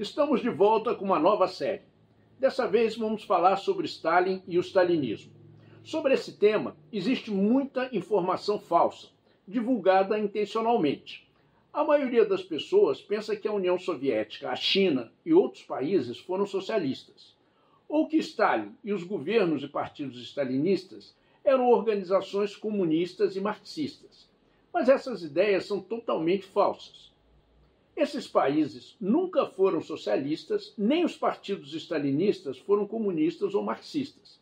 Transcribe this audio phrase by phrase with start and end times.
[0.00, 1.82] Estamos de volta com uma nova série.
[2.38, 5.30] Dessa vez vamos falar sobre Stalin e o stalinismo.
[5.84, 9.08] Sobre esse tema, existe muita informação falsa,
[9.46, 11.30] divulgada intencionalmente.
[11.70, 16.46] A maioria das pessoas pensa que a União Soviética, a China e outros países foram
[16.46, 17.36] socialistas,
[17.86, 21.14] ou que Stalin e os governos e partidos stalinistas
[21.44, 24.26] eram organizações comunistas e marxistas.
[24.72, 27.09] Mas essas ideias são totalmente falsas.
[28.00, 34.40] Esses países nunca foram socialistas, nem os partidos stalinistas foram comunistas ou marxistas.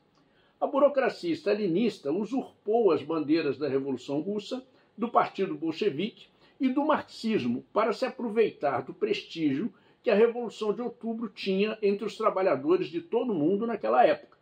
[0.61, 4.65] A burocracia stalinista usurpou as bandeiras da Revolução Russa,
[4.97, 6.29] do Partido Bolchevique
[6.61, 12.05] e do marxismo para se aproveitar do prestígio que a Revolução de Outubro tinha entre
[12.05, 14.39] os trabalhadores de todo o mundo naquela época.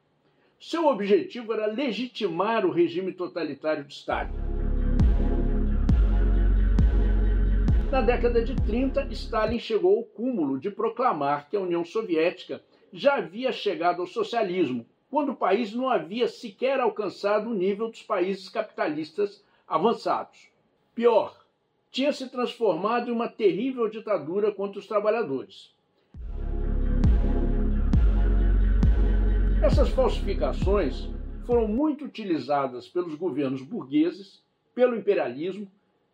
[0.60, 4.45] Seu objetivo era legitimar o regime totalitário de Stalin.
[7.96, 13.14] Na década de 30, Stalin chegou ao cúmulo de proclamar que a União Soviética já
[13.14, 18.50] havia chegado ao socialismo, quando o país não havia sequer alcançado o nível dos países
[18.50, 20.50] capitalistas avançados.
[20.94, 21.42] Pior,
[21.90, 25.74] tinha se transformado em uma terrível ditadura contra os trabalhadores.
[29.62, 31.08] Essas falsificações
[31.46, 35.66] foram muito utilizadas pelos governos burgueses, pelo imperialismo,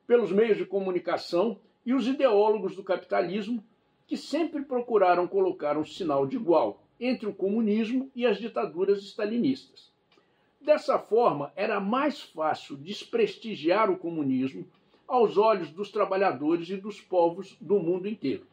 [0.06, 3.62] pelos meios de comunicação e os ideólogos do capitalismo,
[4.06, 9.92] que sempre procuraram colocar um sinal de igual entre o comunismo e as ditaduras stalinistas.
[10.60, 14.64] Dessa forma, era mais fácil desprestigiar o comunismo
[15.08, 18.46] aos olhos dos trabalhadores e dos povos do mundo inteiro.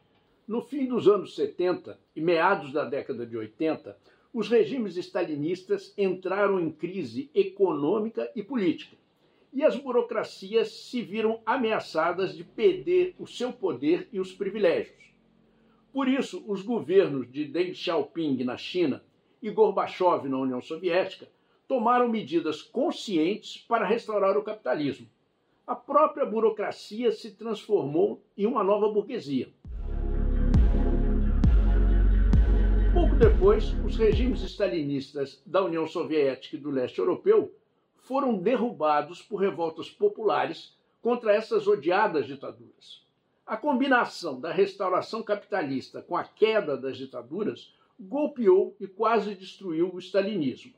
[0.46, 3.96] No fim dos anos 70 e meados da década de 80,
[4.34, 8.96] os regimes stalinistas entraram em crise econômica e política,
[9.52, 15.12] e as burocracias se viram ameaçadas de perder o seu poder e os privilégios.
[15.92, 19.02] Por isso, os governos de Deng Xiaoping na China
[19.42, 21.28] e Gorbachev na União Soviética
[21.66, 25.08] tomaram medidas conscientes para restaurar o capitalismo
[25.70, 29.48] a própria burocracia se transformou em uma nova burguesia.
[32.92, 37.54] Pouco depois, os regimes stalinistas da União Soviética e do leste europeu
[38.10, 43.06] foram derrubados por revoltas populares contra essas odiadas ditaduras.
[43.46, 50.00] A combinação da restauração capitalista com a queda das ditaduras golpeou e quase destruiu o
[50.00, 50.72] stalinismo.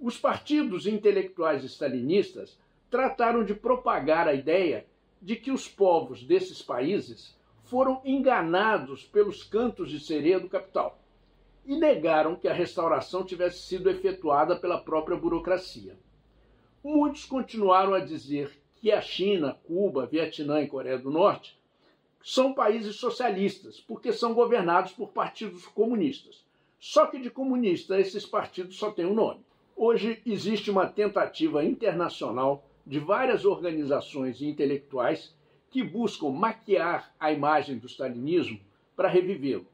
[0.00, 2.58] Os partidos intelectuais stalinistas
[2.90, 4.84] trataram de propagar a ideia
[5.22, 10.98] de que os povos desses países foram enganados pelos cantos de sereia do capital
[11.64, 15.96] e negaram que a restauração tivesse sido efetuada pela própria burocracia.
[16.84, 21.58] Muitos continuaram a dizer que a China, Cuba, Vietnã e Coreia do Norte
[22.22, 26.44] são países socialistas, porque são governados por partidos comunistas.
[26.78, 29.40] Só que de comunista esses partidos só têm um nome.
[29.74, 35.34] Hoje existe uma tentativa internacional de várias organizações e intelectuais
[35.70, 38.60] que buscam maquiar a imagem do stalinismo
[38.94, 39.66] para revivê-lo.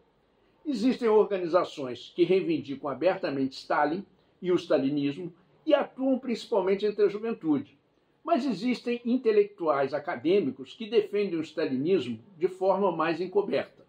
[0.65, 4.07] Existem organizações que reivindicam abertamente Stalin
[4.41, 5.33] e o stalinismo
[5.65, 7.79] e atuam principalmente entre a juventude.
[8.25, 13.87] Mas existem intelectuais acadêmicos que defendem o stalinismo de forma mais encoberta.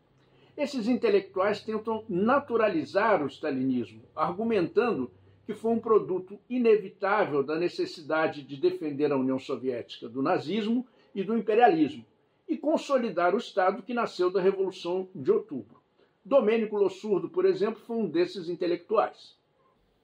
[0.56, 5.12] Esses intelectuais tentam naturalizar o stalinismo, argumentando
[5.46, 11.24] que foi um produto inevitável da necessidade de defender a União Soviética do nazismo e
[11.24, 12.06] do imperialismo
[12.48, 15.82] e consolidar o Estado que nasceu da Revolução de Outubro.
[16.24, 19.36] Domênico Lossurdo, por exemplo, foi um desses intelectuais.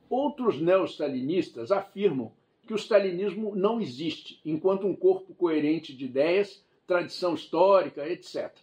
[0.10, 2.32] Outros neo-stalinistas afirmam
[2.66, 8.54] que o stalinismo não existe enquanto um corpo coerente de ideias, tradição histórica, etc.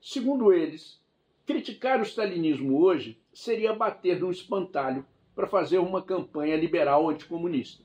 [0.00, 1.00] Segundo eles,
[1.46, 5.04] criticar o stalinismo hoje seria bater num espantalho
[5.34, 7.82] para fazer uma campanha liberal anticomunista.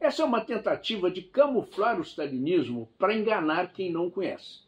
[0.00, 4.60] Essa é uma tentativa de camuflar o stalinismo para enganar quem não conhece.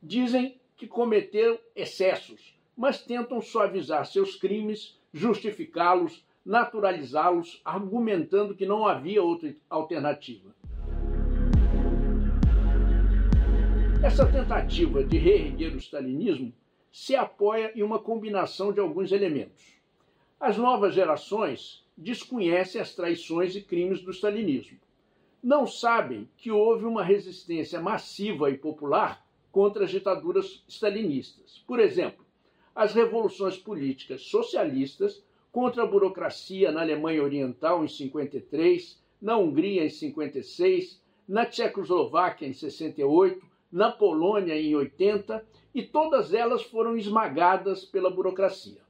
[0.00, 9.22] Dizem que cometeram excessos, mas tentam suavizar seus crimes, justificá-los, naturalizá-los, argumentando que não havia
[9.22, 10.54] outra alternativa.
[14.02, 16.52] Essa tentativa de reerguer o stalinismo
[16.90, 19.76] se apoia em uma combinação de alguns elementos.
[20.40, 24.78] As novas gerações desconhecem as traições e crimes do stalinismo.
[25.42, 31.62] Não sabem que houve uma resistência massiva e popular contra as ditaduras stalinistas.
[31.66, 32.24] Por exemplo,
[32.74, 39.90] as revoluções políticas socialistas contra a burocracia na Alemanha Oriental em 53, na Hungria em
[39.90, 48.10] 56, na Tchecoslováquia em 68, na Polônia em 80 e todas elas foram esmagadas pela
[48.10, 48.80] burocracia.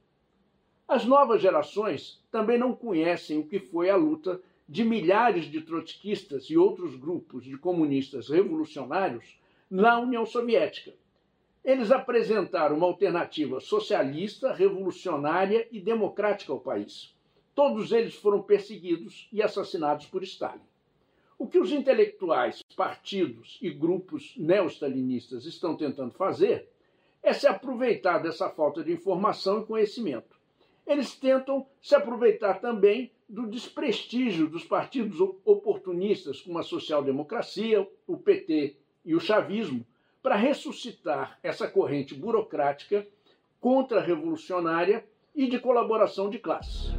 [0.87, 6.45] As novas gerações também não conhecem o que foi a luta de milhares de trotskistas
[6.45, 9.39] e outros grupos de comunistas revolucionários
[9.69, 10.93] na União Soviética.
[11.63, 17.13] Eles apresentaram uma alternativa socialista, revolucionária e democrática ao país.
[17.53, 20.61] Todos eles foram perseguidos e assassinados por Stalin.
[21.37, 26.69] O que os intelectuais, partidos e grupos neo-stalinistas estão tentando fazer
[27.21, 30.39] é se aproveitar dessa falta de informação e conhecimento.
[30.87, 38.75] Eles tentam se aproveitar também do desprestígio dos partidos oportunistas, como a social-democracia, o PT
[39.05, 39.85] e o chavismo,
[40.21, 43.07] para ressuscitar essa corrente burocrática
[43.59, 45.05] contra-revolucionária
[45.35, 46.93] e de colaboração de classes.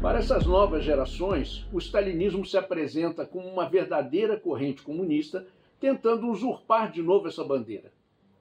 [0.00, 5.46] Para essas novas gerações, o stalinismo se apresenta como uma verdadeira corrente comunista
[5.78, 7.92] tentando usurpar de novo essa bandeira.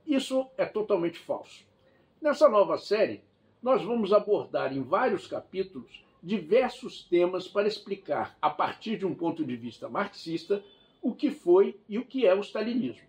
[0.06, 1.64] Isso é totalmente falso.
[2.20, 3.22] Nessa nova série,
[3.62, 9.44] nós vamos abordar em vários capítulos diversos temas para explicar, a partir de um ponto
[9.46, 10.64] de vista marxista,
[11.02, 13.08] o que foi e o que é o stalinismo.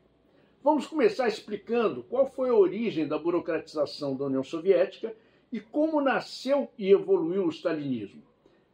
[0.63, 5.15] Vamos começar explicando qual foi a origem da burocratização da União Soviética
[5.51, 8.23] e como nasceu e evoluiu o stalinismo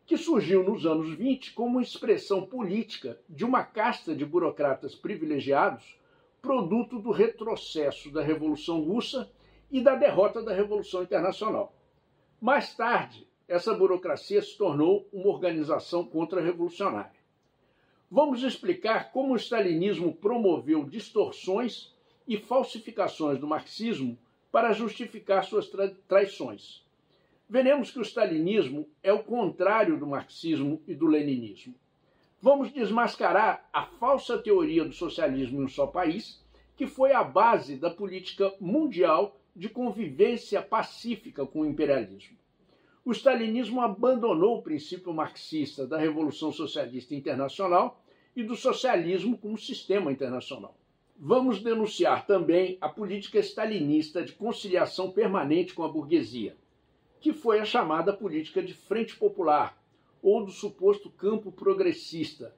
[0.09, 5.99] que surgiu nos anos 20 como expressão política de uma casta de burocratas privilegiados,
[6.41, 9.31] produto do retrocesso da Revolução Russa
[9.71, 11.75] e da derrota da Revolução Internacional.
[12.41, 17.18] Mais tarde, essa burocracia se tornou uma organização contra-revolucionária.
[18.11, 21.95] Vamos explicar como o stalinismo promoveu distorções
[22.27, 24.19] e falsificações do marxismo
[24.51, 26.87] para justificar suas tra traições
[27.49, 31.75] veremos que o stalinismo é o contrário do marxismo e do leninismo.
[32.41, 36.45] Vamos desmascarar a falsa teoria do socialismo em um só país,
[36.77, 42.37] que foi a base da política mundial de convivência pacífica com o imperialismo.
[43.09, 48.05] O stalinismo abandonou o princípio marxista da Revolução Socialista Internacional
[48.37, 50.77] e do socialismo como sistema internacional.
[51.17, 56.55] Vamos denunciar também a política stalinista de conciliação permanente com a burguesia
[57.19, 59.83] que foi a chamada política de frente popular,
[60.23, 62.55] ou do suposto campo progressista,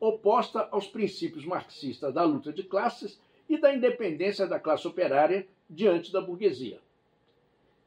[0.00, 6.10] oposta aos princípios marxistas da luta de classes e da independência da classe operária diante
[6.10, 6.80] da burguesia.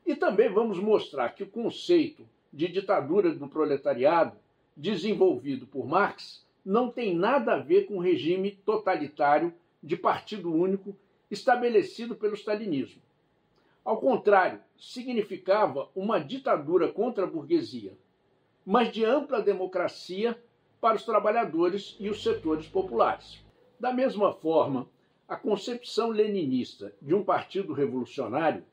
[0.07, 4.37] E também vamos mostrar que o conceito de ditadura do proletariado,
[4.75, 10.95] desenvolvido por Marx, não tem nada a ver com o regime totalitário de partido único
[11.29, 13.01] estabelecido pelo stalinismo.
[13.83, 17.91] Ao contrário, significava uma ditadura contra a burguesia,
[18.65, 20.41] mas de ampla democracia
[20.79, 23.43] para os trabalhadores e os setores populares.
[23.77, 24.87] Da mesma forma,
[25.27, 28.63] a concepção leninista de um partido revolucionário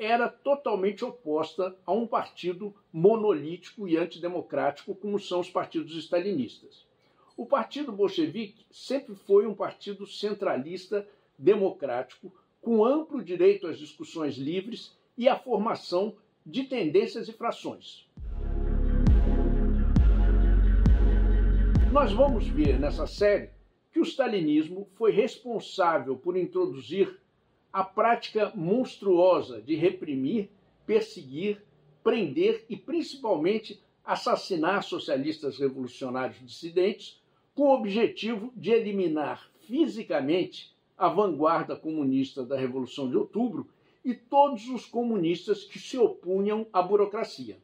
[0.00, 6.86] era totalmente oposta a um partido monolítico e antidemocrático como são os partidos stalinistas.
[7.36, 11.06] O Partido Bolchevique sempre foi um partido centralista
[11.38, 12.32] democrático
[12.62, 18.08] com amplo direito às discussões livres e à formação de tendências e frações.
[21.92, 23.50] Nós vamos ver nessa série
[23.92, 27.20] que o stalinismo foi responsável por introduzir
[27.72, 30.50] a prática monstruosa de reprimir,
[30.86, 31.62] perseguir,
[32.02, 37.20] prender e principalmente assassinar socialistas revolucionários dissidentes
[37.54, 43.68] com o objetivo de eliminar fisicamente a vanguarda comunista da Revolução de Outubro
[44.04, 47.58] e todos os comunistas que se opunham à burocracia.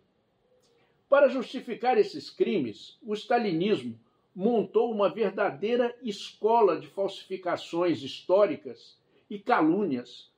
[1.08, 3.98] Para justificar esses crimes, o stalinismo
[4.34, 8.98] montou uma verdadeira escola de falsificações históricas
[9.28, 10.32] e calúnias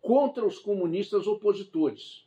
[0.00, 2.26] contra os comunistas opositores,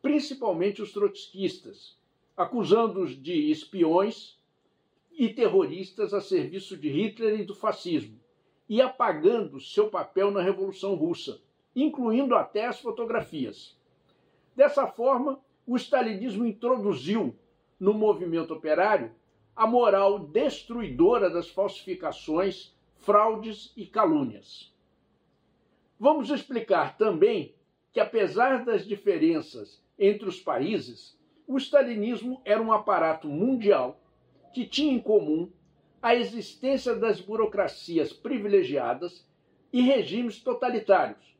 [0.00, 1.98] principalmente os trotskistas,
[2.36, 4.38] acusando-os de espiões
[5.12, 8.18] e terroristas a serviço de Hitler e do fascismo,
[8.68, 11.40] e apagando seu papel na Revolução Russa,
[11.76, 13.78] incluindo até as fotografias.
[14.56, 17.34] Dessa forma, o stalinismo introduziu
[17.78, 19.12] no movimento operário
[19.54, 24.73] a moral destruidora das falsificações, fraudes e calúnias.
[25.98, 27.54] Vamos explicar também
[27.92, 34.00] que, apesar das diferenças entre os países, o stalinismo era um aparato mundial
[34.52, 35.50] que tinha em comum
[36.02, 39.26] a existência das burocracias privilegiadas
[39.72, 41.34] e regimes totalitários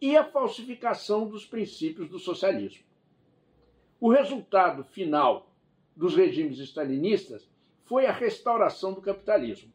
[0.00, 2.84] e a falsificação dos princípios do socialismo.
[4.00, 5.50] O resultado final
[5.96, 7.48] dos regimes stalinistas
[7.84, 9.72] foi a restauração do capitalismo.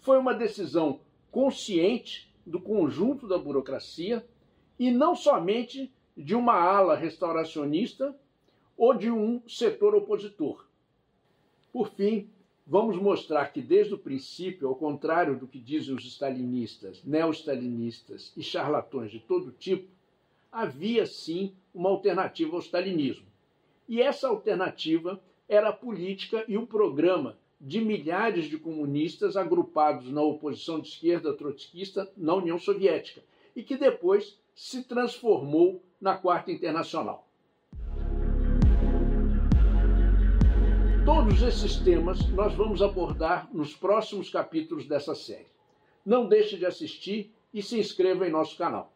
[0.00, 4.26] foi uma decisão consciente do conjunto da burocracia
[4.78, 8.14] e não somente de uma ala restauracionista
[8.76, 10.66] ou de um setor opositor.
[11.72, 12.28] Por fim,
[12.66, 18.42] vamos mostrar que desde o princípio, ao contrário do que dizem os stalinistas, neo-stalinistas e
[18.42, 19.88] charlatões de todo tipo,
[20.50, 23.26] havia sim uma alternativa ao stalinismo.
[23.88, 30.22] E essa alternativa era a política e o programa de milhares de comunistas agrupados na
[30.22, 33.22] oposição de esquerda trotskista na União Soviética
[33.54, 37.26] e que depois se transformou na Quarta Internacional.
[41.04, 45.46] Todos esses temas nós vamos abordar nos próximos capítulos dessa série.
[46.04, 48.92] Não deixe de assistir e se inscreva em nosso canal.